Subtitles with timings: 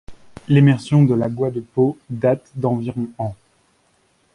[0.47, 3.35] L'émersion de l'Água de Pau date d'environ ans.